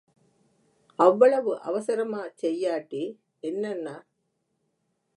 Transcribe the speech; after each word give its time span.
அவ்வளவு 0.99 1.51
அவசரமா 1.61 2.21
செய்யாட்டி 2.41 3.03
என்னண்ணா? 3.43 3.95